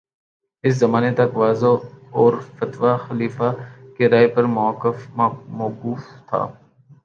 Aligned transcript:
اس 0.63 0.73
زمانے 0.75 1.11
تک 1.17 1.29
وعظ 1.37 1.63
اور 2.13 2.33
فتویٰ 2.55 2.95
خلیفہ 3.05 3.49
کی 3.95 4.09
رائے 4.09 4.27
پر 4.35 4.43
موقوف 5.57 6.01
تھا 6.27 6.41